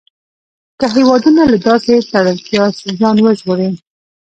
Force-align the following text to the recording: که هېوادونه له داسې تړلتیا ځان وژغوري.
که 0.79 0.85
هېوادونه 0.95 1.41
له 1.51 1.57
داسې 1.67 1.93
تړلتیا 2.11 2.63
ځان 2.99 3.15
وژغوري. 3.21 3.69